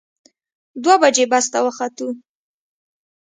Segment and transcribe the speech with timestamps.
[0.83, 2.07] دوه بجې بس ته وختو.